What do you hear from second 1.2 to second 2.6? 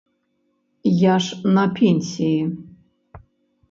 ж на пенсіі.